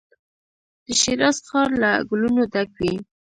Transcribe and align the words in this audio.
د 0.85 0.87
شیراز 1.01 1.37
ښار 1.47 1.69
له 1.81 1.91
ګلو 2.09 2.29
نو 2.35 2.43
ډک 2.53 2.69
وي. 2.79 2.93